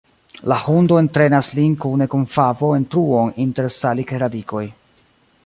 [0.51, 4.65] La hundo entrenas lin kune kun Favo en truon inter salikradikoj.